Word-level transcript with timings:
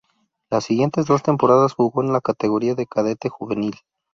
Las 0.49 0.63
siguientes 0.63 1.05
dos 1.05 1.21
temporadas 1.21 1.73
jugó 1.75 2.01
en 2.01 2.11
la 2.11 2.21
categoría 2.21 2.73
de 2.73 2.87
cadete-juvenil. 2.87 3.75